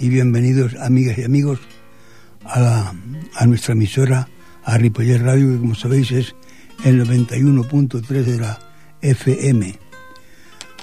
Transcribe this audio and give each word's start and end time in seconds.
Y 0.00 0.08
bienvenidos 0.08 0.74
amigas 0.76 1.18
y 1.18 1.24
amigos 1.24 1.58
a, 2.44 2.92
nuestra 3.46 3.72
emisora, 3.72 4.28
a 4.64 4.78
Ripollet 4.78 5.18
Radio, 5.18 5.52
que 5.52 5.58
como 5.58 5.74
sabéis 5.74 6.12
es 6.12 6.34
el 6.84 7.04
91.3 7.04 8.02
de 8.06 8.38
la 8.38 8.58
FM. 9.02 9.78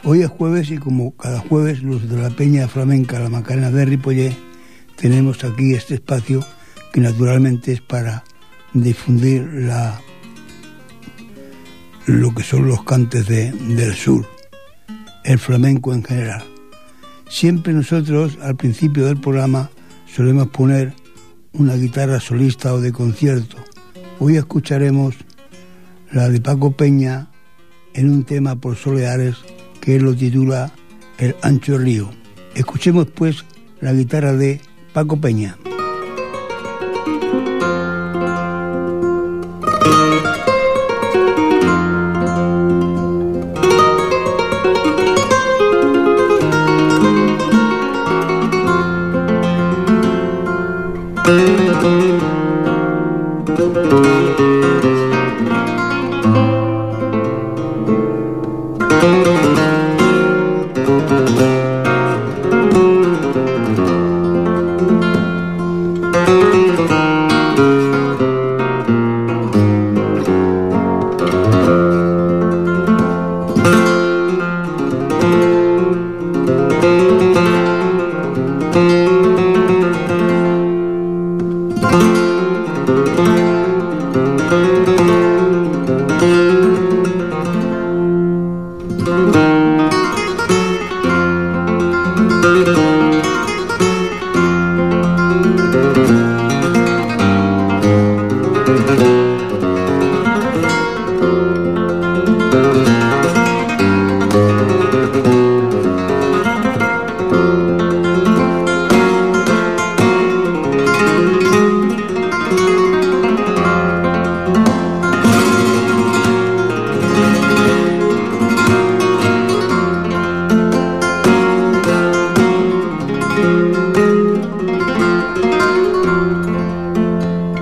Hoy 0.04 0.22
es 0.22 0.28
jueves 0.28 0.70
y 0.72 0.78
como 0.78 1.16
cada 1.16 1.40
jueves 1.40 1.82
los 1.82 2.10
de 2.10 2.18
la 2.18 2.30
Peña 2.30 2.68
Flamenca, 2.68 3.20
la 3.20 3.30
Macarena 3.30 3.72
de 3.72 3.86
Ripollet, 3.86 4.36
tenemos 4.98 5.44
aquí 5.44 5.74
este 5.74 5.96
espacio 5.96 6.46
que 6.92 7.02
naturalmente 7.02 7.74
es 7.74 7.82
para 7.82 8.24
difundir 8.74 9.70
lo 12.06 12.36
que 12.36 12.44
son 12.44 12.68
los 12.68 12.84
cantes 12.84 13.28
de, 13.28 13.52
del 13.52 13.94
sur, 13.96 14.28
el 15.24 15.40
flamenco 15.40 15.94
en 15.94 16.04
general. 16.04 16.55
Siempre 17.36 17.74
nosotros 17.74 18.38
al 18.42 18.56
principio 18.56 19.08
del 19.08 19.20
programa 19.20 19.70
solemos 20.08 20.48
poner 20.48 20.94
una 21.52 21.76
guitarra 21.76 22.22
solista 22.22 22.74
o 22.74 22.80
de 22.80 22.94
concierto. 22.94 23.58
Hoy 24.22 24.38
escucharemos 24.38 25.16
la 26.14 26.30
de 26.30 26.40
Paco 26.40 26.72
Peña 26.72 27.28
en 27.94 28.10
un 28.10 28.24
tema 28.24 28.56
por 28.56 28.78
Soleares 28.78 29.36
que 29.82 30.00
lo 30.00 30.16
titula 30.16 30.72
El 31.18 31.36
ancho 31.42 31.78
río. 31.78 32.10
Escuchemos 32.56 33.08
pues 33.08 33.44
la 33.82 33.92
guitarra 33.92 34.32
de 34.32 34.62
Paco 34.94 35.20
Peña. 35.20 35.58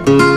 Pues 0.05 0.32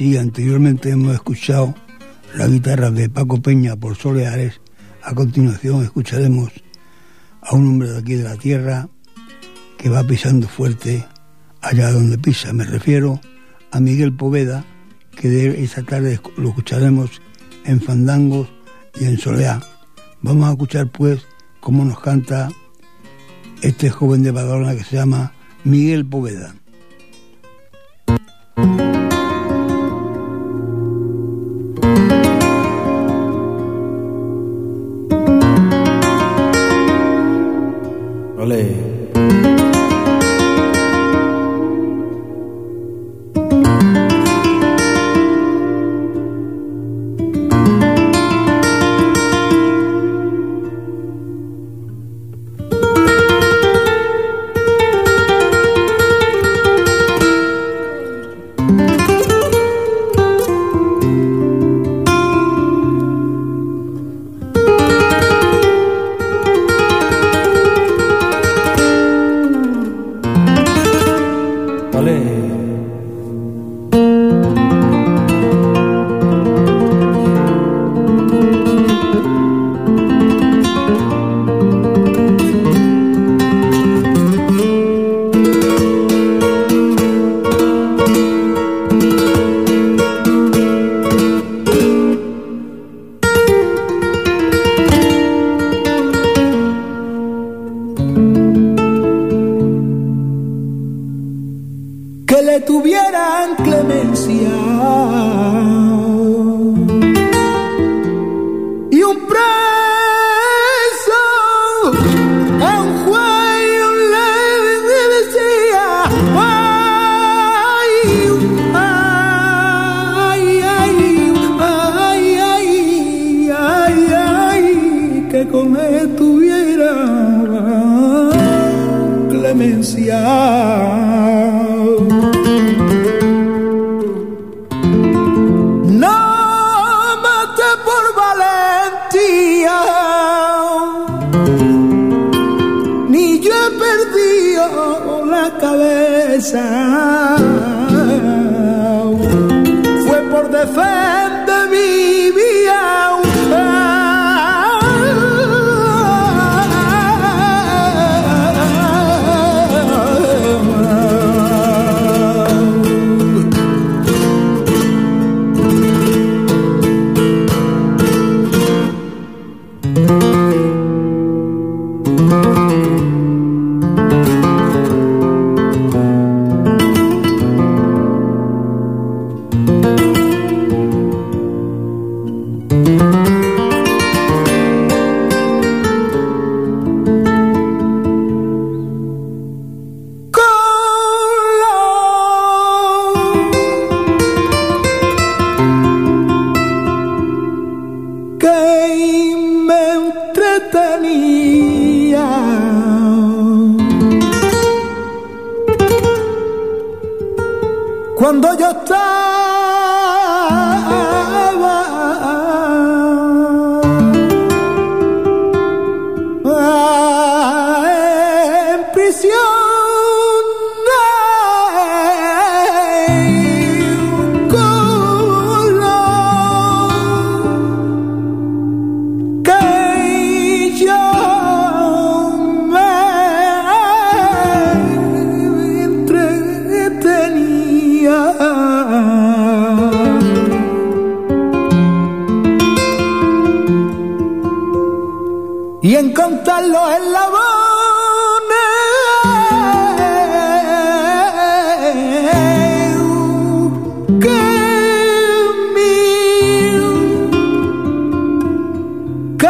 sí, 0.00 0.16
anteriormente 0.16 0.88
hemos 0.88 1.12
escuchado 1.12 1.74
la 2.34 2.46
guitarra 2.46 2.90
de 2.90 3.10
Paco 3.10 3.42
Peña 3.42 3.76
por 3.76 3.96
Soleares, 3.96 4.62
A 5.02 5.14
continuación 5.14 5.82
escucharemos 5.84 6.50
a 7.42 7.54
un 7.54 7.66
hombre 7.66 7.90
de 7.90 7.98
aquí 7.98 8.14
de 8.14 8.24
la 8.24 8.36
tierra 8.36 8.88
que 9.76 9.90
va 9.90 10.02
pisando 10.02 10.48
fuerte 10.48 11.06
allá 11.60 11.92
donde 11.92 12.16
pisa. 12.16 12.54
Me 12.54 12.64
refiero 12.64 13.20
a 13.72 13.78
Miguel 13.78 14.14
Poveda, 14.14 14.64
que 15.14 15.28
de 15.28 15.62
esta 15.62 15.82
tarde 15.82 16.18
lo 16.38 16.48
escucharemos 16.48 17.20
en 17.66 17.82
Fandangos 17.82 18.48
y 18.98 19.04
en 19.04 19.18
Soleá. 19.18 19.60
Vamos 20.22 20.48
a 20.48 20.52
escuchar 20.52 20.90
pues 20.90 21.26
cómo 21.60 21.84
nos 21.84 22.00
canta 22.00 22.48
este 23.60 23.90
joven 23.90 24.22
de 24.22 24.30
Badalona 24.30 24.74
que 24.74 24.84
se 24.84 24.96
llama 24.96 25.34
Miguel 25.62 26.06
Poveda. 26.06 26.54
lei. 38.50 38.79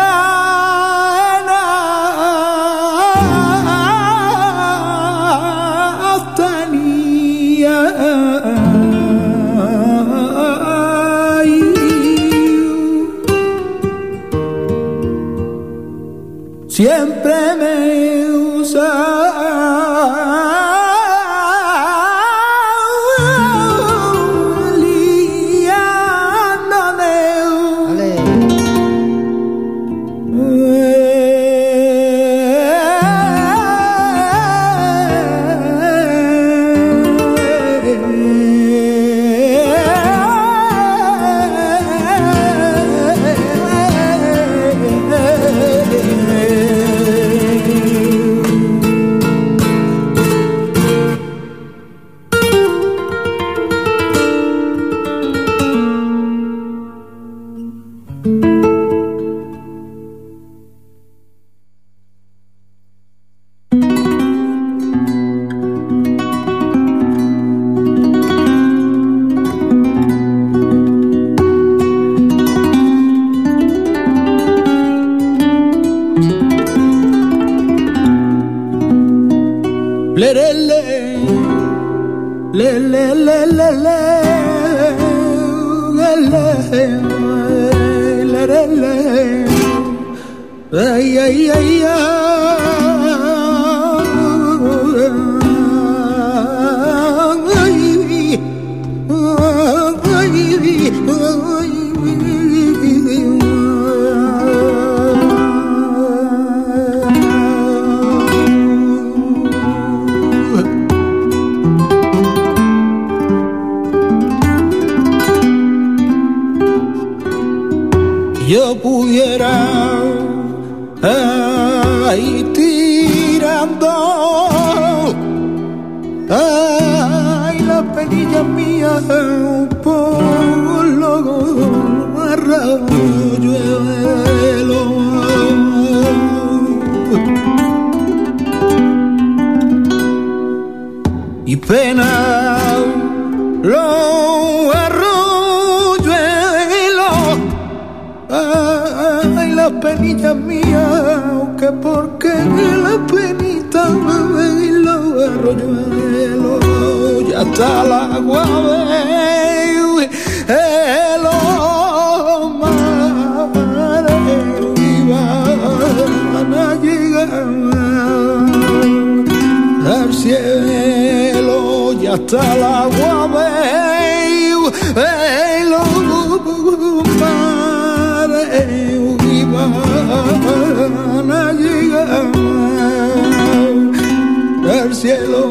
Yeah. 0.00 0.29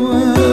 world. 0.10 0.49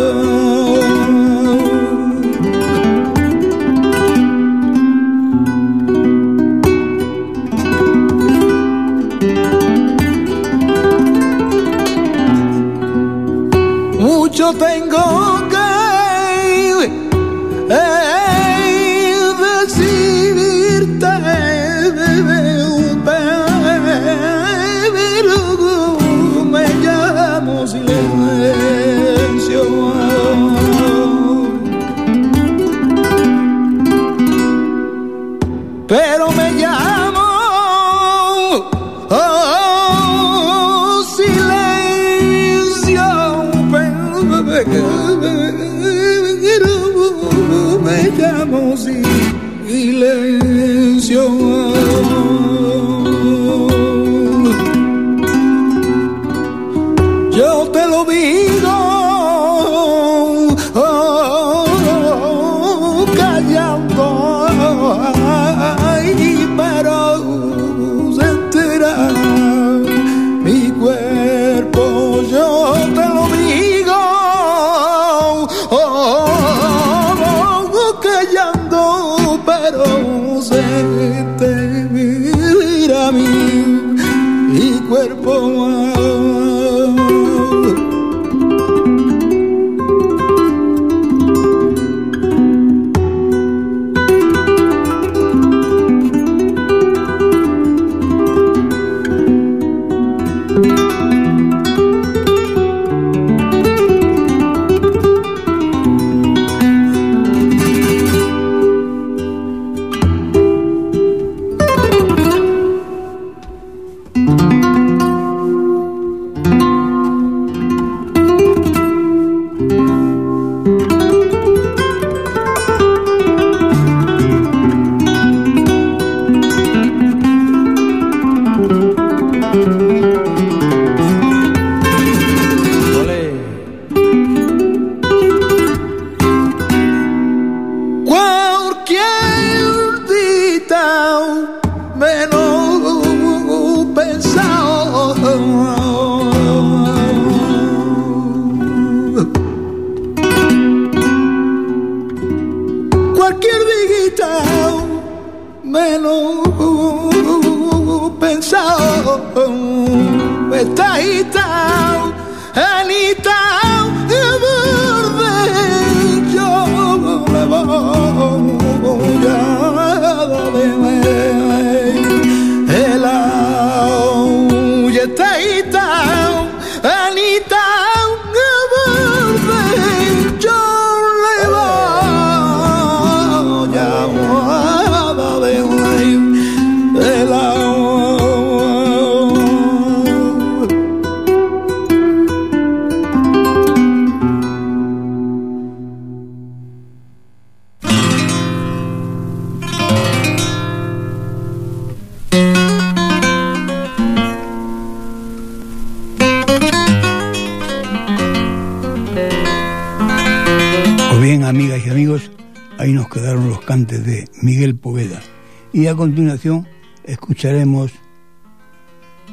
Y 215.87 215.88
a 215.88 215.95
continuación 215.95 216.66
escucharemos 217.05 217.93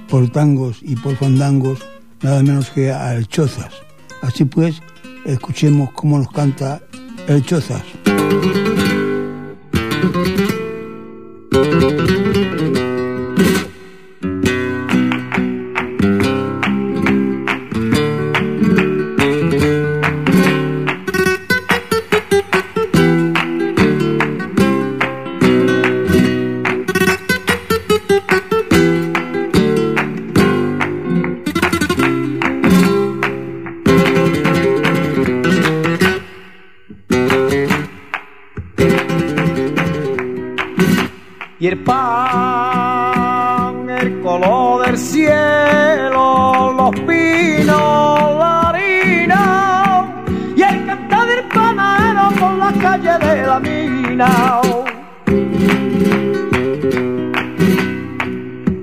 por 0.08 0.30
tangos 0.30 0.78
y 0.84 0.96
por 0.96 1.16
fandangos 1.16 1.80
nada 2.22 2.44
menos 2.44 2.70
que 2.70 2.92
a 2.92 3.16
El 3.16 3.28
Chozas. 3.28 3.74
Así 4.22 4.46
pues, 4.46 4.80
escuchemos 5.26 5.90
cómo 5.94 6.20
nos 6.20 6.30
canta 6.32 6.80
El 7.28 7.44
Chozas. 7.44 7.82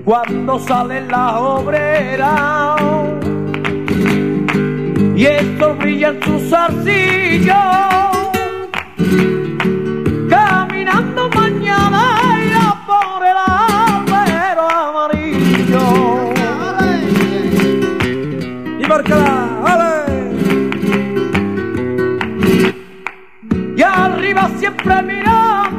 Cuando 0.05 0.59
salen 0.59 1.09
las 1.09 1.35
obreras 1.35 2.81
y 5.17 5.27
estos 5.27 5.79
brillan 5.79 6.21
sus 6.23 6.53
arcillos 6.53 7.57
Y 23.77 23.83
arriba 23.83 24.51
siempre 24.59 25.03
mirando. 25.03 25.70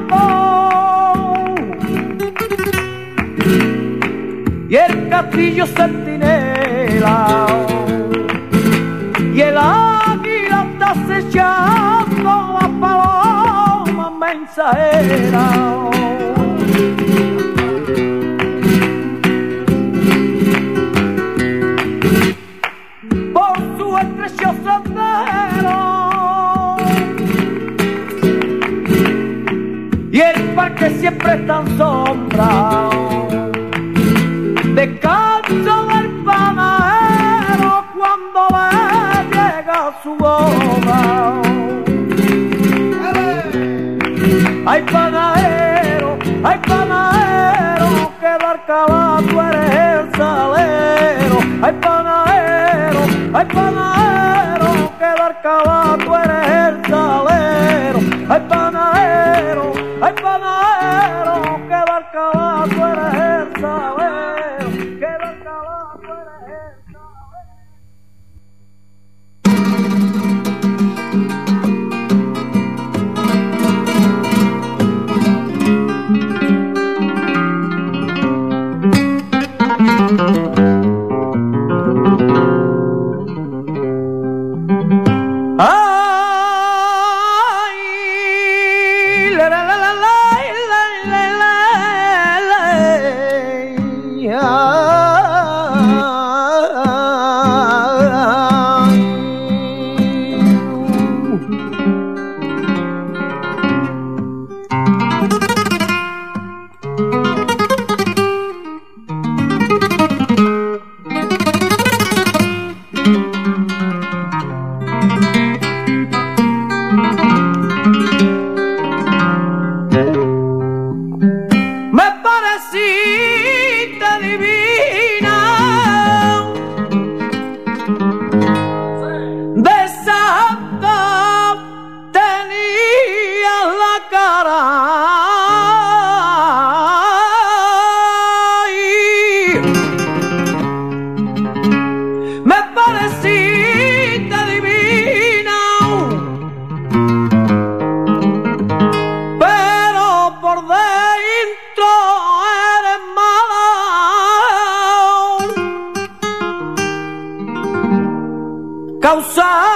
Castillo 5.61 5.65
centinela. 5.67 7.47
Y 9.33 9.41
el 9.41 9.57
águila 9.57 10.67
está 10.73 10.91
acechando 10.91 12.59
la 12.59 12.67
paloma 12.79 14.11
mensajera. 14.19 15.81
que 30.77 30.89
siempre 30.89 31.33
está 31.35 31.61
en 31.61 31.77
sombra. 31.77 32.90
Caballo 48.85 49.41
eres 49.43 49.75
el 49.75 50.15
salero. 50.17 51.37
Hay 51.63 51.73
panadero, 51.73 53.01
hay 53.33 53.45
panadero, 53.45 54.91
que 54.97 55.05
dar 55.05 55.41
caballo 55.41 56.17
eres 56.17 56.30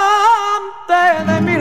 delante 0.06 1.32
de 1.32 1.40
mí. 1.40 1.55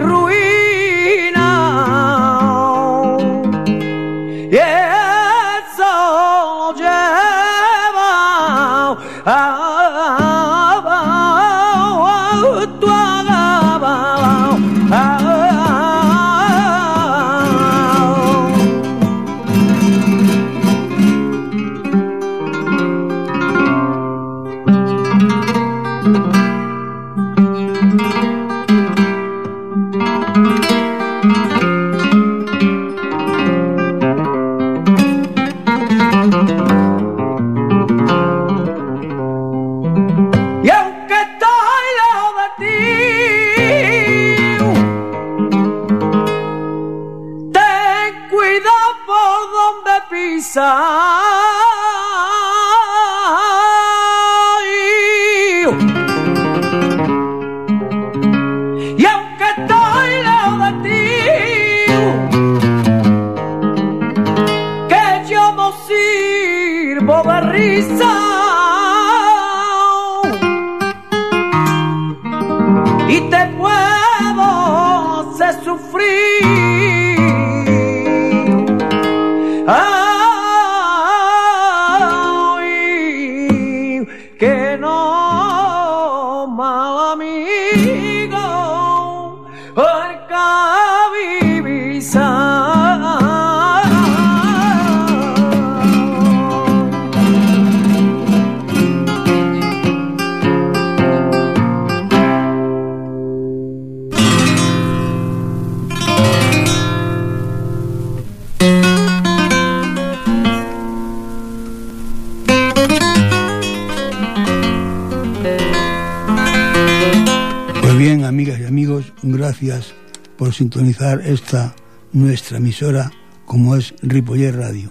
Sintonizar 120.56 121.22
esta 121.26 121.76
nuestra 122.14 122.58
emisora 122.58 123.12
como 123.46 123.76
es 123.76 123.94
Ripoller 124.02 124.56
Radio. 124.56 124.90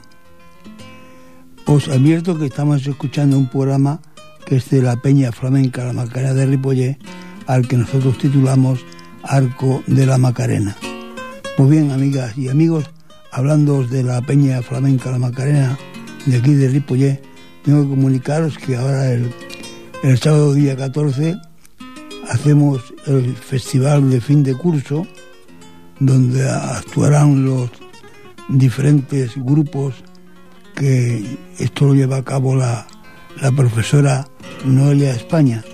Os 1.64 1.88
advierto 1.88 2.38
que 2.38 2.46
estamos 2.46 2.86
escuchando 2.86 3.38
un 3.38 3.48
programa 3.48 4.02
que 4.44 4.56
es 4.56 4.68
de 4.68 4.82
la 4.82 4.96
Peña 4.96 5.32
Flamenca 5.32 5.84
La 5.84 5.94
Macarena 5.94 6.34
de 6.34 6.44
Ripollé, 6.44 6.98
al 7.46 7.66
que 7.66 7.78
nosotros 7.78 8.18
titulamos 8.18 8.84
Arco 9.22 9.82
de 9.86 10.04
la 10.04 10.18
Macarena. 10.18 10.76
Pues 11.56 11.70
bien, 11.70 11.90
amigas 11.92 12.36
y 12.36 12.50
amigos, 12.50 12.90
hablando 13.32 13.84
de 13.84 14.02
la 14.02 14.20
Peña 14.20 14.60
Flamenca 14.60 15.10
La 15.10 15.18
Macarena 15.18 15.78
de 16.26 16.36
aquí 16.36 16.52
de 16.52 16.68
Ripollé, 16.68 17.22
tengo 17.64 17.84
que 17.84 17.88
comunicaros 17.88 18.58
que 18.58 18.76
ahora 18.76 19.10
el, 19.12 19.32
el 20.02 20.18
sábado 20.18 20.52
día 20.52 20.76
14 20.76 21.36
hacemos 22.28 22.82
el 23.06 23.34
festival 23.34 24.10
de 24.10 24.20
fin 24.20 24.42
de 24.42 24.54
curso 24.54 25.06
donde 26.00 26.48
actuarán 26.48 27.44
los 27.44 27.70
diferentes 28.48 29.32
grupos 29.36 29.94
que 30.74 31.38
esto 31.58 31.86
lo 31.86 31.94
lleva 31.94 32.18
a 32.18 32.24
cabo 32.24 32.54
la, 32.56 32.86
la 33.40 33.52
profesora 33.52 34.26
Noelia 34.64 35.12
España. 35.12 35.64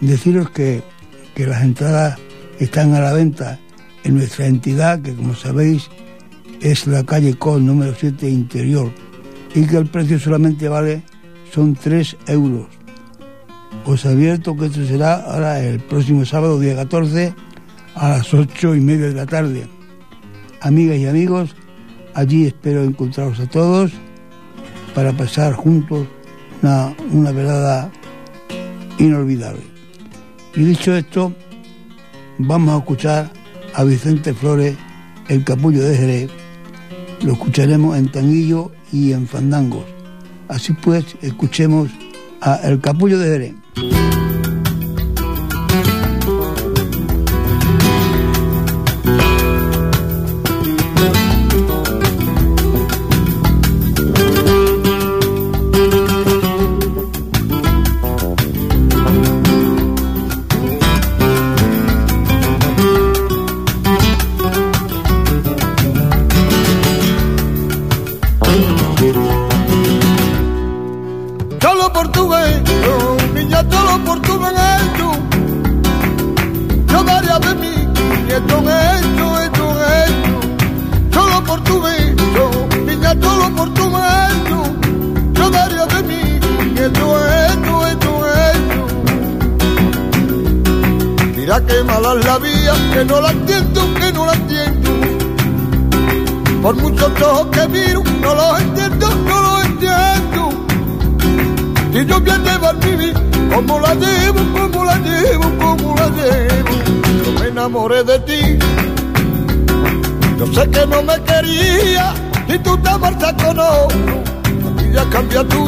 Deciros 0.00 0.50
que, 0.50 0.82
que 1.34 1.46
las 1.46 1.62
entradas 1.62 2.18
están 2.58 2.94
a 2.94 3.00
la 3.00 3.12
venta 3.12 3.58
en 4.04 4.16
nuestra 4.16 4.46
entidad, 4.46 5.00
que 5.00 5.14
como 5.14 5.34
sabéis 5.34 5.88
es 6.60 6.86
la 6.86 7.04
calle 7.04 7.34
Col 7.34 7.64
número 7.64 7.94
7 7.94 8.28
interior, 8.28 8.92
y 9.54 9.66
que 9.66 9.76
el 9.76 9.86
precio 9.86 10.18
solamente 10.18 10.68
vale 10.68 11.02
son 11.52 11.74
3 11.74 12.16
euros. 12.28 12.66
Os 13.84 14.06
advierto 14.06 14.56
que 14.56 14.66
esto 14.66 14.84
será 14.86 15.14
ahora 15.16 15.62
el 15.62 15.80
próximo 15.80 16.24
sábado, 16.24 16.58
día 16.58 16.76
14, 16.76 17.34
a 17.94 18.08
las 18.10 18.32
8 18.32 18.74
y 18.74 18.80
media 18.80 19.06
de 19.06 19.14
la 19.14 19.26
tarde. 19.26 19.66
Amigas 20.60 20.98
y 20.98 21.06
amigos, 21.06 21.54
allí 22.14 22.46
espero 22.46 22.82
encontraros 22.82 23.40
a 23.40 23.46
todos 23.46 23.92
para 24.94 25.12
pasar 25.12 25.54
juntos 25.54 26.06
una, 26.62 26.94
una 27.10 27.32
velada 27.32 27.90
inolvidable. 28.98 29.62
Y 30.54 30.64
dicho 30.64 30.94
esto, 30.94 31.32
vamos 32.38 32.74
a 32.74 32.78
escuchar 32.78 33.30
a 33.74 33.84
Vicente 33.84 34.34
Flores, 34.34 34.76
el 35.28 35.44
capullo 35.44 35.82
de 35.82 35.96
Jerez. 35.96 36.30
Lo 37.22 37.32
escucharemos 37.32 37.96
en 37.96 38.10
tanguillo 38.10 38.72
y 38.92 39.12
en 39.12 39.26
fandangos. 39.26 39.84
Así 40.48 40.72
pues, 40.74 41.16
escuchemos 41.22 41.88
a 42.40 42.56
El 42.56 42.80
capullo 42.80 43.18
de 43.18 43.28
Jerez. 43.30 44.21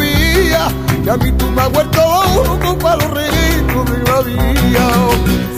Vida, 0.04 0.68
y 1.04 1.08
a 1.08 1.16
mí 1.16 1.32
tú 1.32 1.46
me 1.50 1.62
has 1.62 1.72
vuelto 1.72 2.00
loco 2.34 2.78
para 2.78 2.96
los 2.96 3.10
ricos 3.10 3.84
de 3.90 3.98
la 4.10 4.20
vida. 4.22 4.86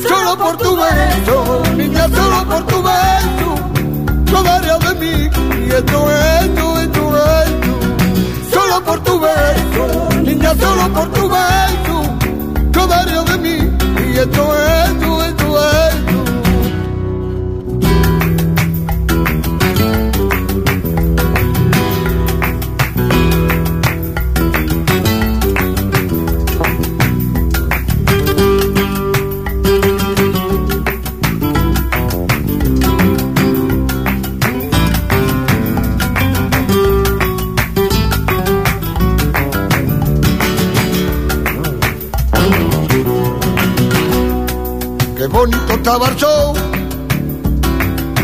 Solo 0.08 0.36
por 0.42 0.56
tu 0.56 0.76
beso, 0.76 1.62
niña, 1.76 2.08
solo 2.08 2.38
por 2.50 2.62
tu 2.66 2.82
beso. 2.82 3.50
Yo 4.30 4.42
daría 4.42 4.78
de 4.78 4.92
mí, 5.02 5.16
y 5.66 5.70
esto, 5.70 5.98
esto, 6.10 6.80
esto, 6.80 7.02
esto 7.44 7.76
solo 8.56 8.84
por 8.84 8.98
tu 9.04 9.20
beso, 9.20 10.08
niña, 10.22 10.52
solo 10.60 10.88
por 10.92 11.08
tu 11.12 11.28
beso, 11.28 11.96
yo 12.72 12.86
daría 12.86 13.22
de 13.22 13.36
mí, 13.38 13.56
y 14.08 14.18
esto 14.18 14.42
es, 14.56 14.75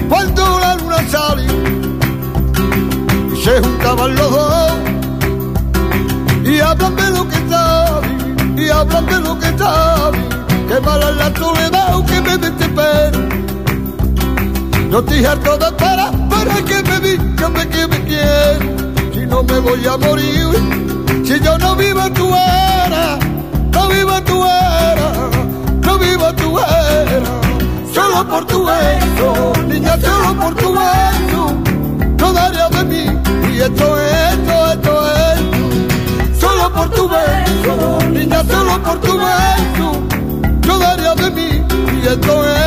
cuando 0.09 0.59
la 0.59 0.75
luna 0.75 1.09
sale 1.09 1.47
y 3.33 3.41
se 3.41 3.61
juntaban 3.61 4.17
los 4.17 4.31
dos. 4.31 4.73
Y 6.45 6.59
hablan 6.59 6.97
de 6.97 7.11
lo 7.11 7.29
que 7.29 7.37
saben 7.49 8.59
y 8.59 8.69
hablan 8.69 9.07
de 9.07 9.21
lo 9.21 9.39
que 9.39 9.57
saben. 9.57 10.29
Que 10.69 10.81
mala 10.81 11.13
la 11.13 11.33
soledad 11.37 12.05
que 12.07 12.21
me 12.21 12.39
desespera 12.39 13.19
no 14.91 14.99
estoy 14.99 15.25
harto 15.25 15.57
de 15.57 15.67
esperar 15.67 16.29
para 16.29 16.55
que 16.65 16.83
me 16.83 17.01
digan 17.01 17.55
que 17.71 17.87
me 17.87 18.05
quieren 18.05 18.95
si 19.15 19.21
no 19.27 19.43
me 19.43 19.59
voy 19.59 19.87
a 19.87 19.97
morir 19.97 20.49
si 21.25 21.41
yo 21.41 21.57
no 21.57 21.75
vivo 21.77 22.11
tu 22.11 22.29
era 22.29 23.19
no 23.73 23.89
vivo 23.89 24.23
tu 24.23 24.45
era 24.45 25.13
no 25.83 25.99
vivo 25.99 26.35
tu 26.35 26.59
era 26.59 27.42
solo 27.93 28.27
por 28.27 28.45
tu 28.47 28.65
beso, 28.65 29.53
niña, 29.67 29.97
solo 30.01 30.35
por 30.41 30.55
tu 30.55 30.73
beso, 30.73 31.63
no 32.19 32.33
daría 32.33 32.69
de 32.69 32.85
mí, 32.85 33.05
y 33.53 33.61
esto, 33.61 34.01
esto, 34.01 34.73
esto, 34.73 35.07
esto, 35.35 36.41
solo 36.41 36.73
por 36.73 36.89
tu 36.91 37.09
beso, 37.09 37.99
niña, 38.11 38.43
solo 38.45 38.83
por 38.83 39.01
tu 39.01 39.19
beso, 39.19 40.03
yo 40.63 40.79
daría 40.79 41.15
de 41.15 41.31
mí, 41.31 41.65
y 42.03 42.07
esto 42.07 42.45
es. 42.49 42.62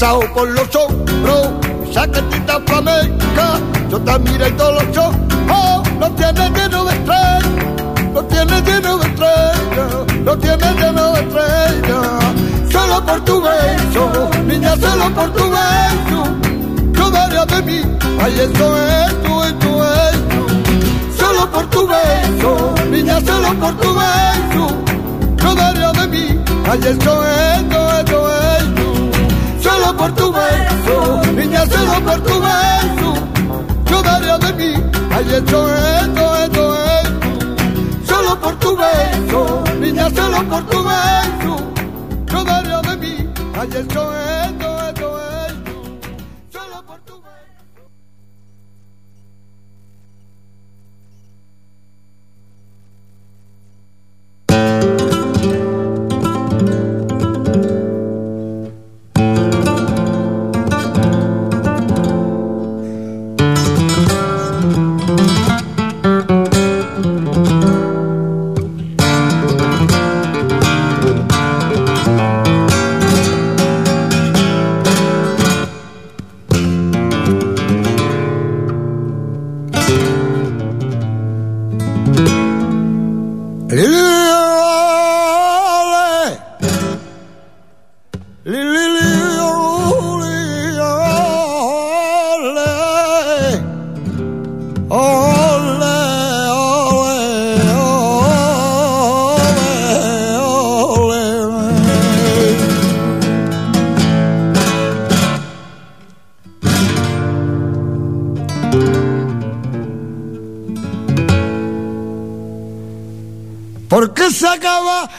Alzado 0.00 0.32
por 0.32 0.48
los 0.50 0.76
hombros, 0.76 1.48
saquetita 1.92 2.60
flamenca, 2.66 3.58
yo 3.90 3.98
te 3.98 4.18
miro 4.20 4.46
y 4.46 4.52
todos 4.52 4.84
los 4.84 4.96
ojos, 4.96 5.88
lo 5.98 6.10
tienes 6.12 6.50
lleno 6.52 6.84
de 6.84 6.92
estrellas, 6.92 7.44
lo 8.14 8.22
tienes 8.26 8.62
lleno 8.62 8.98
de 8.98 9.06
estrellas, 9.08 10.24
lo 10.24 10.38
tienes 10.38 10.74
lleno 10.76 11.12
de 11.14 11.20
estrellas, 11.20 12.24
solo 12.70 13.04
por 13.06 13.24
tu 13.24 13.42
beso, 13.42 14.30
niña, 14.46 14.76
solo 14.76 15.10
por 15.16 15.32
tu 15.32 15.50
beso, 15.50 16.22
yo 16.92 17.10
daría 17.10 17.44
de 17.44 17.62
mí, 17.62 17.82
ay 18.22 18.34
eso 18.38 18.78
es, 18.78 19.22
tú, 19.24 19.42
esto 19.42 19.84
es, 19.84 21.18
solo 21.18 21.50
por 21.50 21.70
tu 21.70 21.88
beso, 21.88 22.74
niña, 22.88 23.20
solo 23.20 23.52
por 23.54 23.76
tu 23.78 23.94
beso, 23.94 24.76
yo 25.42 25.54
daría 25.56 25.90
de 25.90 26.06
mí, 26.06 26.40
ay 26.70 26.80
eso 26.84 27.24
es, 27.24 27.48
es, 27.58 27.68
solo 27.72 27.87
por 30.08 30.16
tu 30.16 30.32
beso, 30.32 31.32
niña, 31.34 31.66
solo 31.66 32.00
por 32.04 32.20
tu 32.22 32.40
beso, 32.40 33.14
yo 33.90 34.02
daría 34.02 34.38
de 34.38 34.52
mí, 34.54 34.82
ay 35.10 35.26
esto, 35.34 35.74
esto, 35.74 36.36
esto, 36.44 36.74
esto, 37.02 37.14
solo 38.06 38.40
por 38.40 38.54
tu 38.58 38.76
beso, 38.76 39.64
niña, 39.80 40.08
solo 40.10 40.42
por 40.48 40.62
tu 40.66 40.82
beso, 40.82 41.56
yo 42.26 42.44
daría 42.44 42.80
de 42.80 42.96
mí, 42.96 43.28
ay 43.60 43.68
esto, 43.68 43.80
esto, 43.80 44.12
esto, 44.12 44.37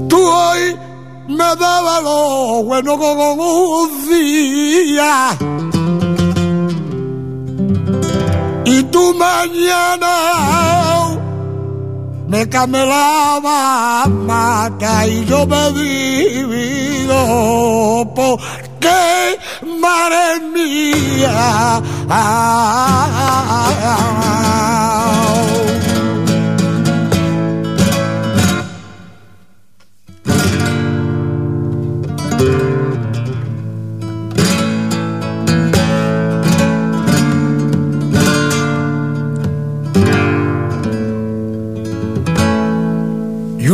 Tú 0.09 0.19
hoy 0.19 0.77
me 1.29 1.57
dabas 1.57 2.03
lo 2.03 2.65
bueno 2.65 2.99
como 2.99 3.33
un 3.83 4.09
día. 4.09 5.39
Y 8.65 8.83
tú 8.85 9.15
mañana 9.15 11.04
me 12.27 12.49
camelaba 12.49 14.07
mata 14.07 15.07
y 15.07 15.25
yo 15.27 15.47
me 15.47 15.73
divido 15.73 17.15
porque 18.15 19.39
madre 19.81 20.41
mía. 20.53 21.83
y 22.09 22.45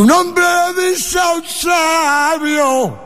un 0.00 0.10
hombre 0.10 0.44
dice 0.78 1.18
a 1.18 1.34
un 1.34 1.44
sabio 1.44 2.98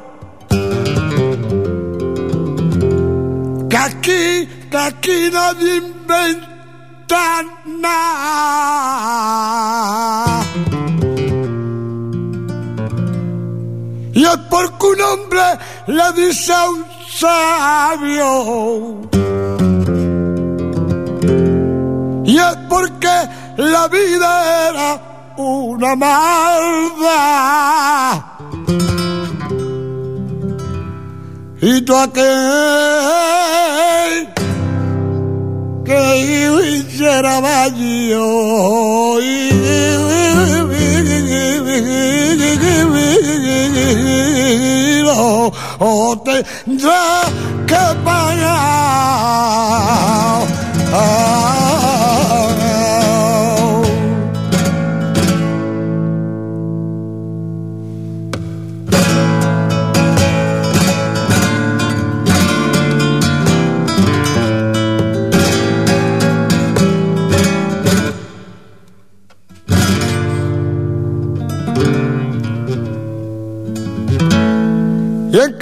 que 3.69 3.77
aquí, 3.77 4.49
que 4.71 4.77
aquí 4.77 5.29
nadie 5.33 5.77
inventa 5.79 7.43
nada. 7.67 8.85
Y 14.13 14.25
es 14.25 14.37
porque 14.49 14.87
un 14.87 15.01
hombre 15.01 15.43
le 15.89 16.13
dice 16.13 16.53
a 16.53 16.71
un 16.71 16.85
sabio. 17.11 18.31
Y 22.25 22.39
es 22.39 22.57
porque 22.69 23.29
la 23.57 23.89
vida 23.89 24.69
era 24.69 25.14
una 25.37 25.97
maldad. 25.97 27.05
Y 31.61 31.81
tú 31.83 31.97
aquel 31.97 32.25
que 35.85 36.85
será 36.97 37.41
vacío 37.41 38.23
o 45.79 46.23
tendrá 46.25 47.23
que 47.67 47.85
pagar. 48.05 48.55
y 50.93 51.64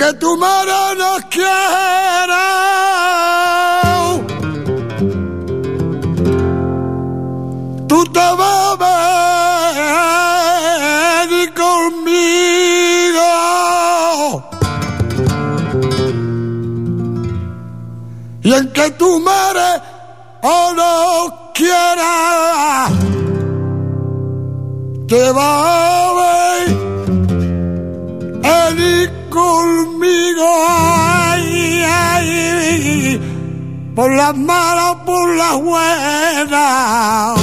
que 0.02 0.12
tu 0.14 0.36
madre 0.36 0.96
nos 0.98 1.20
quiera. 1.34 2.44
Tú 7.88 8.04
te 8.16 8.26
vas 8.40 8.80
a 8.80 8.96
venir 11.28 11.48
conmigo. 11.54 13.28
Y 18.42 18.52
en 18.54 18.72
que 18.72 18.90
tu 19.02 19.20
madre 19.20 19.68
o 20.42 20.72
no 20.80 21.52
quiera, 21.54 22.88
te 25.06 25.30
va 25.30 25.50
a 26.08 26.12
venir 28.42 29.21
conmigo, 29.32 30.44
ay, 30.68 31.82
ay, 31.84 33.20
por 33.94 34.14
las 34.14 34.36
malas, 34.36 34.96
por 35.06 35.36
las 35.36 35.56
buenas, 35.60 37.40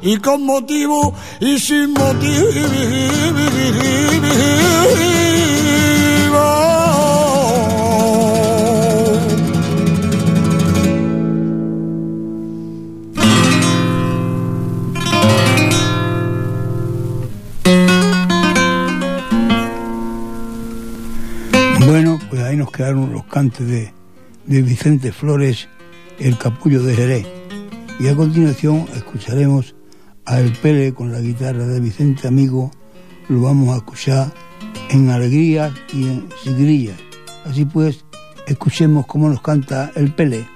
y 0.00 0.16
con 0.18 0.46
motivo 0.46 1.14
y 1.40 1.58
sin 1.58 1.92
motivo. 1.92 2.28
Ahí 22.48 22.56
nos 22.56 22.70
quedaron 22.70 23.12
los 23.12 23.24
cantes 23.24 23.66
de, 23.66 23.92
de 24.46 24.62
Vicente 24.62 25.12
Flores, 25.12 25.68
El 26.18 26.38
Capullo 26.38 26.82
de 26.82 26.94
Jerez. 26.94 27.26
Y 28.00 28.08
a 28.08 28.16
continuación 28.16 28.86
escucharemos 28.94 29.74
a 30.24 30.40
El 30.40 30.52
Pele 30.52 30.94
con 30.94 31.12
la 31.12 31.20
guitarra 31.20 31.66
de 31.66 31.80
Vicente 31.80 32.26
Amigo. 32.26 32.70
Lo 33.28 33.42
vamos 33.42 33.74
a 33.74 33.78
escuchar 33.78 34.32
en 34.90 35.10
alegría 35.10 35.74
y 35.92 36.06
en 36.06 36.28
sigrillas. 36.42 36.98
Así 37.44 37.64
pues, 37.66 38.04
escuchemos 38.46 39.06
cómo 39.06 39.28
nos 39.28 39.42
canta 39.42 39.92
El 39.94 40.14
Pele. 40.14 40.46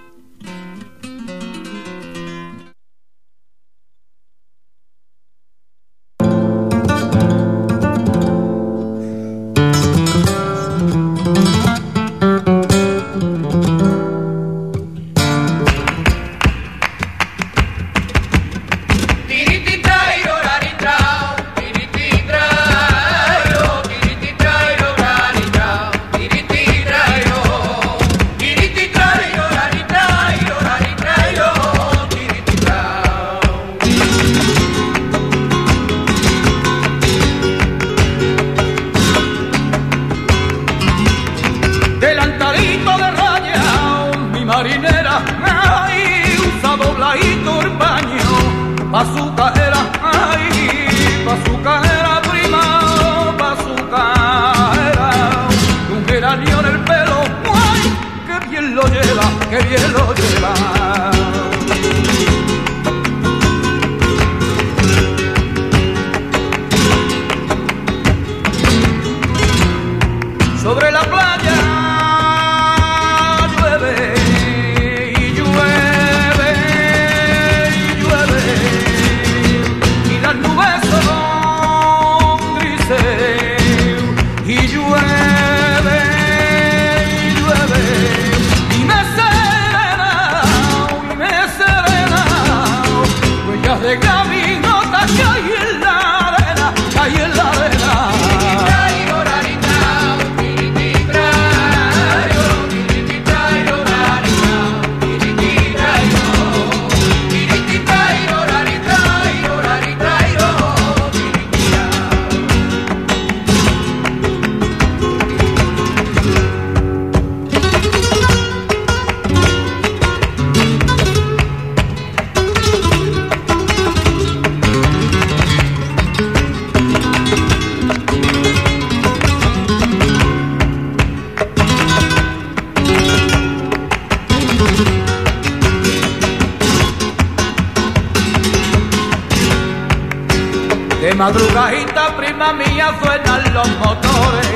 Madrugadita, 141.22 142.16
prima 142.16 142.52
mía, 142.52 142.98
suenan 143.00 143.54
los 143.54 143.68
motores. 143.78 144.48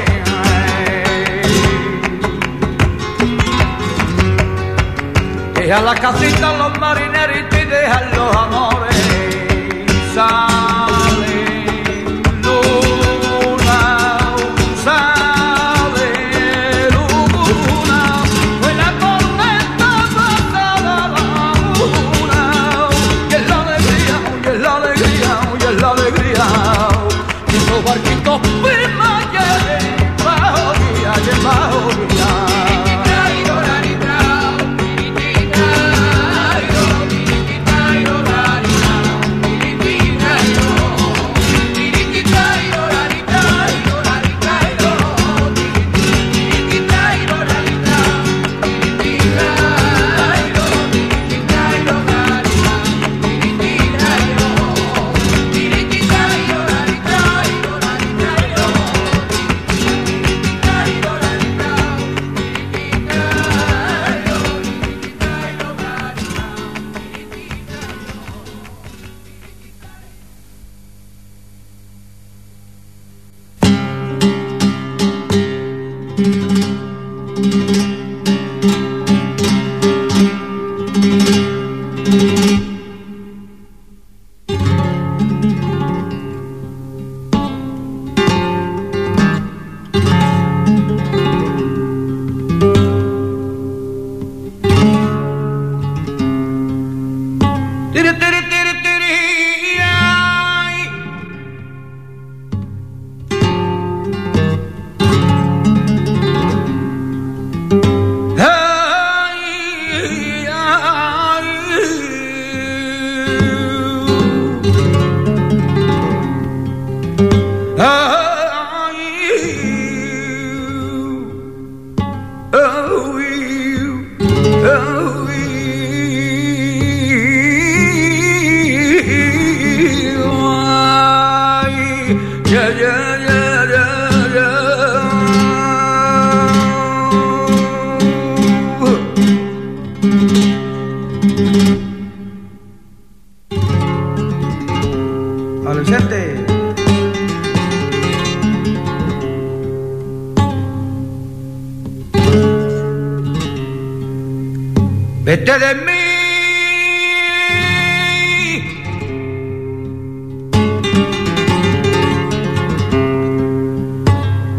Deja 5.54 5.80
la 5.80 5.94
casita 5.94 6.56
los 6.58 6.76
marineritos 6.80 7.58
y 7.60 7.64
dejan 7.66 8.10
los 8.16 8.36
amores. 8.36 8.85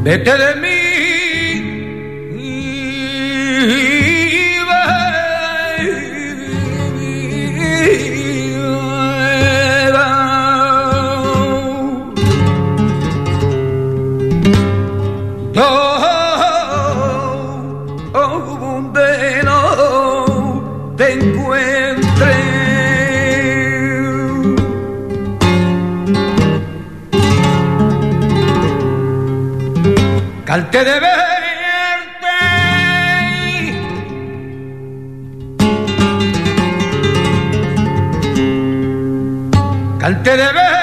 Vete 0.07 0.37
de 0.37 0.55
mí. 0.61 0.86
Calte 30.69 30.83
de 30.83 30.99
verte. 30.99 32.27
Calte 39.97 40.31
de 40.31 40.37
verte. 40.37 40.76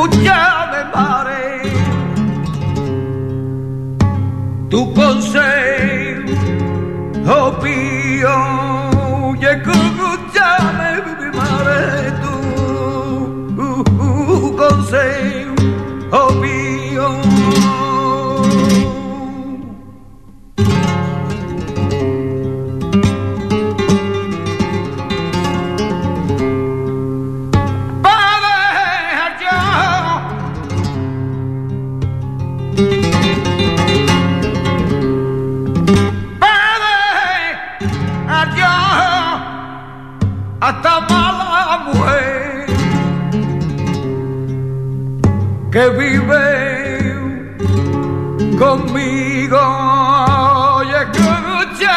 Escúchame, 0.00 0.84
madre, 0.94 1.62
tu 4.68 4.94
pío, 7.60 9.34
y 9.40 9.44
escúchame, 9.44 10.19
que 45.80 45.88
vive 45.88 46.44
conmigo 48.58 49.62
y 50.84 50.90
escucha, 51.04 51.96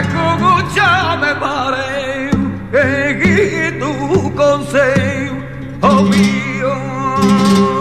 escucha 0.00 1.16
me 1.22 1.32
pare 1.36 2.30
y 2.72 3.78
tu 3.78 4.34
consejo 4.34 5.92
mío. 6.10 7.71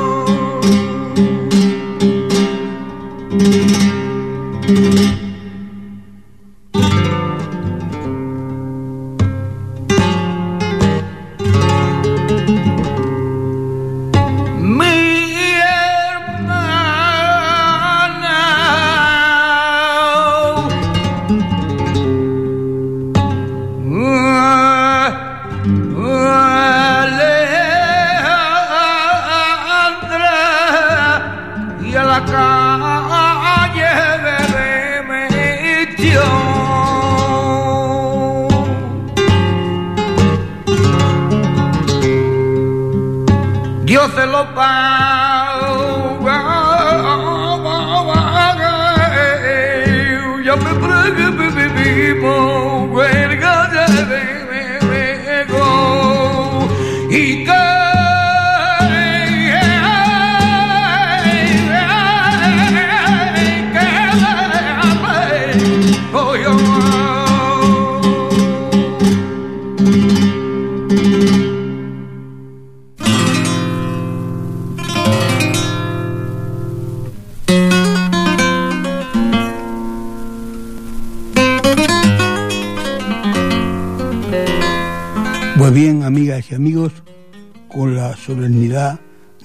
Dios 44.41 44.55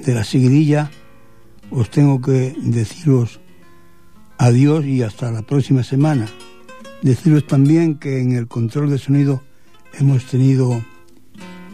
de 0.07 0.15
la 0.15 0.25
seguidilla, 0.25 0.91
os 1.71 1.91
tengo 1.91 2.21
que 2.21 2.55
deciros 2.63 3.41
adiós 4.39 4.87
y 4.87 5.03
hasta 5.03 5.33
la 5.33 5.43
próxima 5.43 5.83
semana. 5.83 6.27
Deciros 7.03 7.47
también 7.47 7.99
que 7.99 8.21
en 8.21 8.33
el 8.33 8.47
control 8.47 8.89
de 8.89 8.99
sonido 8.99 9.43
hemos 9.99 10.25
tenido 10.27 10.81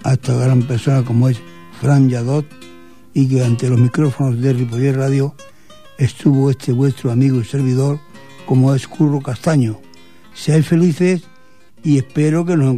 a 0.02 0.14
esta 0.14 0.34
gran 0.34 0.62
persona 0.62 1.04
como 1.04 1.28
es 1.28 1.40
Fran 1.80 2.08
Yadot 2.08 2.46
y 3.12 3.28
que 3.28 3.44
ante 3.44 3.68
los 3.68 3.78
micrófonos 3.78 4.40
de 4.40 4.54
Ripoller 4.54 4.96
Radio 4.96 5.34
estuvo 5.98 6.50
este 6.50 6.72
vuestro 6.72 7.12
amigo 7.12 7.38
y 7.38 7.44
servidor 7.44 8.00
como 8.46 8.74
es 8.74 8.88
Curro 8.88 9.20
Castaño. 9.20 9.78
Seáis 10.32 10.66
felices 10.66 11.24
y 11.84 11.98
espero 11.98 12.46
que 12.46 12.56
nos, 12.56 12.76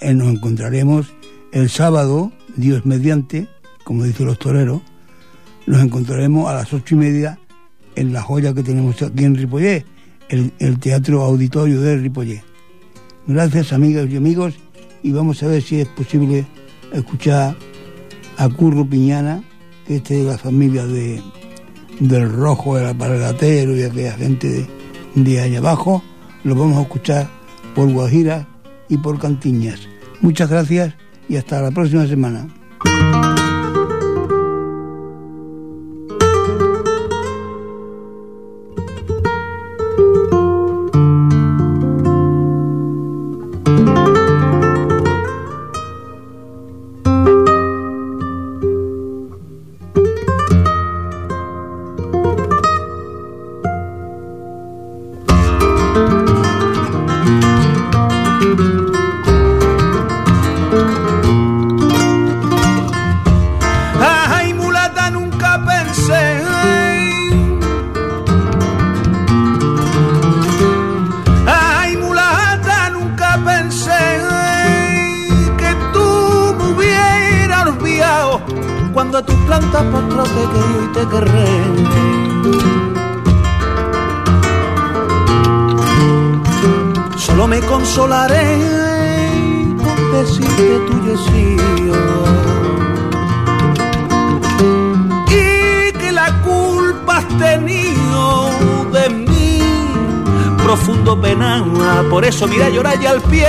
eh, 0.00 0.14
nos 0.14 0.28
encontraremos 0.28 1.12
el 1.52 1.70
sábado, 1.70 2.32
Dios 2.56 2.84
mediante, 2.84 3.48
como 3.84 4.04
dicen 4.04 4.26
los 4.26 4.38
toreros, 4.38 4.82
nos 5.66 5.82
encontraremos 5.82 6.50
a 6.50 6.54
las 6.54 6.72
ocho 6.72 6.94
y 6.94 6.98
media 6.98 7.38
en 7.96 8.12
la 8.12 8.22
joya 8.22 8.54
que 8.54 8.62
tenemos 8.62 9.00
aquí 9.02 9.24
en 9.24 9.36
Ripollé, 9.36 9.84
el, 10.28 10.78
Teatro 10.80 11.22
Auditorio 11.22 11.80
de 11.80 11.96
Ripollé. 11.96 12.42
Gracias 13.26 13.72
amigas 13.72 14.08
y 14.10 14.16
amigos 14.16 14.54
y 15.02 15.12
vamos 15.12 15.42
a 15.42 15.46
ver 15.46 15.62
si 15.62 15.80
es 15.80 15.88
posible 15.88 16.46
escuchar 16.92 17.56
a 18.36 18.48
Curro 18.48 18.84
Piñana, 18.88 19.42
que 19.86 19.96
este 19.96 20.18
es 20.18 20.24
de 20.24 20.30
la 20.32 20.38
familia 20.38 20.86
de, 20.86 21.22
del 22.00 22.30
Rojo, 22.30 22.76
del 22.76 22.86
Apargatero 22.86 23.76
y 23.76 23.82
aquella 23.82 24.12
gente 24.12 24.48
de, 24.48 24.66
de 25.14 25.40
allá 25.40 25.58
abajo. 25.58 26.02
Lo 26.42 26.54
vamos 26.54 26.78
a 26.78 26.82
escuchar 26.82 27.28
por 27.74 27.90
Guajira 27.90 28.48
y 28.88 28.98
por 28.98 29.18
Cantiñas. 29.18 29.88
Muchas 30.20 30.50
gracias 30.50 30.94
y 31.28 31.36
hasta 31.36 31.60
la 31.60 31.70
próxima 31.70 32.06
semana. 32.06 32.48
profundo 100.84 101.18
penar. 101.18 101.62
Por 102.10 102.24
eso 102.26 102.46
mira 102.46 102.68
llorar 102.68 103.00
ya 103.00 103.10
al 103.10 103.22
pie 103.22 103.46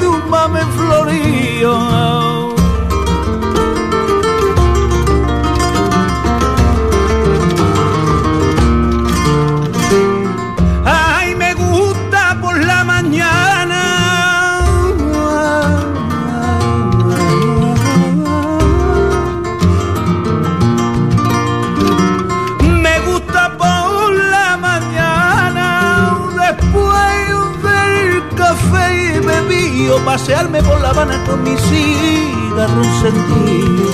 de 0.00 0.06
un 0.06 0.30
mamen 0.30 0.66
florío. 0.72 2.35
Pasearme 30.04 30.62
por 30.62 30.80
La 30.80 30.90
Habana 30.90 31.22
con 31.24 31.42
mi 31.44 31.56
cigarro 31.56 32.82
encendido. 32.82 33.84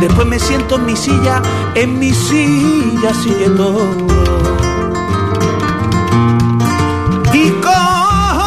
Después 0.00 0.26
me 0.26 0.38
siento 0.38 0.76
en 0.76 0.86
mi 0.86 0.96
silla, 0.96 1.42
en 1.74 1.98
mi 1.98 2.12
silla 2.12 3.12
sigue 3.14 3.50
todo. 3.50 3.86
Y 7.32 7.50
cojo, 7.64 8.46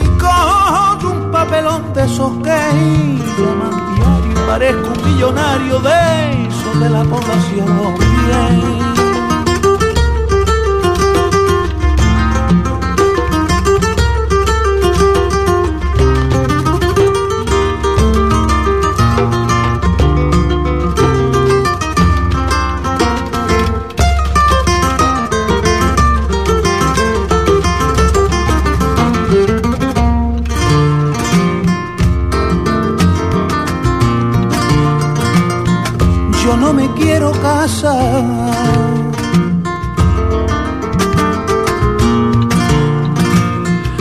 y 0.00 1.04
un 1.04 1.30
papelón 1.30 1.92
de 1.92 2.04
esos 2.04 2.32
que 2.38 2.60
llaman 3.38 3.94
diario 3.94 4.46
parezco 4.46 4.88
un 4.88 5.12
millonario 5.12 5.78
de 5.80 6.46
eso 6.48 6.78
de 6.80 6.88
la 6.88 7.04
población. 7.04 7.94
Bien. 7.98 8.87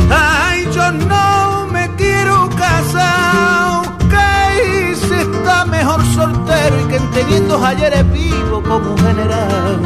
Ay, 0.10 0.68
yo 0.74 0.92
no 0.92 1.68
me 1.68 1.90
quiero 1.96 2.50
casar, 2.50 3.82
que 4.10 4.96
se 4.96 5.22
está 5.22 5.66
mejor 5.66 6.06
soltero 6.16 6.82
y 6.82 6.86
que 6.86 7.00
teniendo 7.14 7.64
ayeres 7.64 8.10
vivo 8.14 8.64
como 8.64 8.92
un 8.92 8.98
general. 8.98 9.80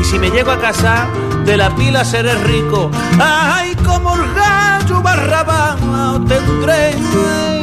Y 0.00 0.04
si 0.04 0.18
me 0.18 0.30
llego 0.30 0.50
a 0.50 0.58
casar, 0.58 1.06
de 1.46 1.56
la 1.56 1.74
pila 1.74 2.04
seré 2.04 2.34
rico. 2.44 2.90
Ay, 3.18 3.74
como 3.76 4.14
el 4.14 4.34
gallo 4.34 5.00
barrabán 5.00 6.26
tendré 6.26 7.57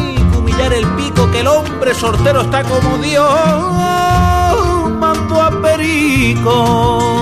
el 0.74 0.88
pico 0.96 1.30
que 1.32 1.42
el 1.42 1.48
hombre 1.48 1.94
sortero 1.94 2.42
está 2.42 2.64
como 2.64 2.98
Dios 2.98 3.26
a 5.42 5.52
Perico. 5.62 7.15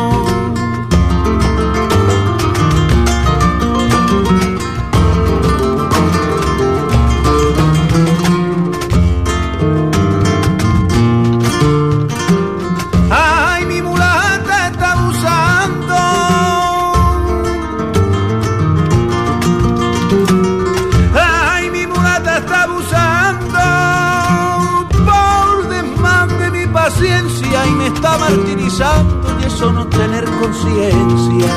Martirizando 28.17 29.39
y 29.41 29.45
eso 29.45 29.71
no 29.71 29.87
tener 29.87 30.25
conciencia. 30.25 31.47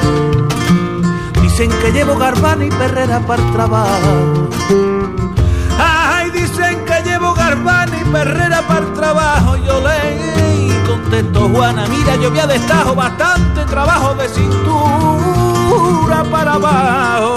Dicen 1.43 1.71
que 1.81 1.93
llevo 1.93 2.17
garbana 2.17 2.65
y 2.67 2.71
perrera 2.71 3.21
para 3.21 3.43
el 3.43 3.53
trabajo. 3.53 4.49
Ay, 5.79 6.31
dicen 6.31 6.85
que 6.85 7.09
llevo 7.09 7.35
garbana 7.35 7.99
y 7.99 8.05
perrera 8.05 8.63
para 8.67 8.81
el 8.81 8.93
trabajo. 8.93 9.57
Yo 9.57 9.81
leí 9.81 10.83
contesto 10.87 11.49
Juana, 11.49 11.87
mira, 11.89 12.17
yo 12.17 12.29
había 12.29 12.47
destajo 12.47 12.95
bastante 12.95 13.65
trabajo 13.65 14.15
de 14.15 14.29
cintura 14.29 16.25
para 16.31 16.55
abajo. 16.55 17.35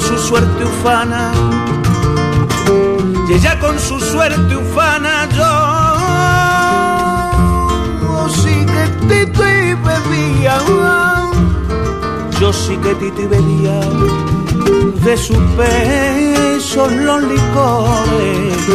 Su 0.00 0.18
suerte 0.18 0.64
ufana, 0.64 1.32
y 3.28 3.32
ella 3.32 3.58
con 3.60 3.78
su 3.78 3.98
suerte 4.00 4.56
ufana, 4.56 5.28
yo 5.36 5.48
sí 8.28 8.66
que 8.66 8.86
tito 9.08 9.42
y 9.42 9.74
bebía, 9.74 10.58
yo 12.40 12.52
sí 12.52 12.76
que 12.78 12.94
tito 12.94 13.22
y 13.22 13.26
bebía 13.26 13.80
de 15.04 15.16
sus 15.16 15.56
besos 15.56 16.92
los 16.92 17.22
licores. 17.22 18.68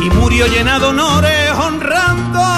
Y 0.00 0.10
murió 0.10 0.46
llena 0.46 0.78
de 0.78 0.86
honores 0.86 1.50
honrando 1.52 2.51